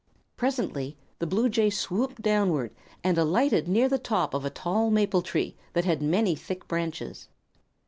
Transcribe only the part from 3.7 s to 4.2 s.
the